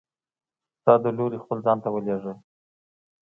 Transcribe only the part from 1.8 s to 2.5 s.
ته ولیږل!